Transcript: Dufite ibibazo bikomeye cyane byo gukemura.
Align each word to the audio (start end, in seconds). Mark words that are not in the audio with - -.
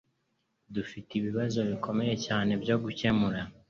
Dufite 0.75 1.09
ibibazo 1.19 1.59
bikomeye 1.69 2.13
cyane 2.25 2.51
byo 2.63 2.75
gukemura. 2.83 3.41